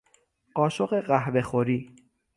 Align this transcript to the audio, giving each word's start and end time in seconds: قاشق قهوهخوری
قاشق 0.53 0.93
قهوهخوری 0.99 1.95